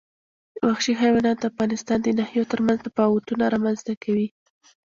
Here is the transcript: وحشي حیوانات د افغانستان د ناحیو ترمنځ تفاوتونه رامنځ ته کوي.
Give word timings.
وحشي 0.67 0.93
حیوانات 1.01 1.37
د 1.39 1.43
افغانستان 1.51 1.97
د 2.01 2.07
ناحیو 2.19 2.49
ترمنځ 2.51 2.79
تفاوتونه 2.87 3.43
رامنځ 3.53 3.79
ته 3.87 3.93
کوي. 4.03 4.27